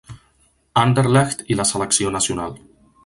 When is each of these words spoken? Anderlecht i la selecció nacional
Anderlecht 0.83 1.45
i 1.57 1.59
la 1.59 1.67
selecció 1.73 2.15
nacional 2.17 2.57